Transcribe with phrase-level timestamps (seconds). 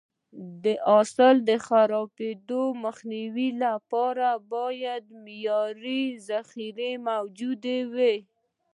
[0.63, 8.15] د حاصل د خرابېدو مخنیوي لپاره باید معیاري ذخیره موجوده وي.